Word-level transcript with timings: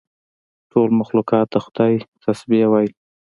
ټول 0.71 0.89
مخلوقات 1.01 1.47
د 1.51 1.55
خدای 1.65 1.93
تسبیح 2.23 2.65
وایي. 2.69 2.89